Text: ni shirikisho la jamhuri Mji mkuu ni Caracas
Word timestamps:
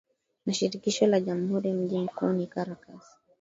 ni 0.45 0.53
shirikisho 0.53 1.07
la 1.07 1.19
jamhuri 1.19 1.73
Mji 1.73 1.97
mkuu 1.99 2.29
ni 2.33 2.47
Caracas 2.47 3.17